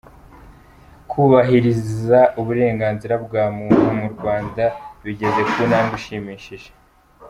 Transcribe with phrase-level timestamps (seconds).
[1.09, 4.63] Kubahiriza uburenganzira bwa muntu mu Rwanda
[5.03, 6.69] bigeze ku ntambwe ishimishije